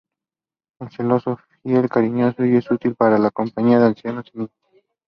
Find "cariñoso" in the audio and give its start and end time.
1.87-2.43